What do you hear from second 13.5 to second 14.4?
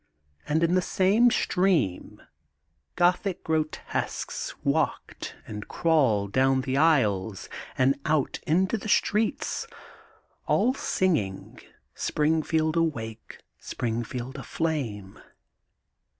Springfield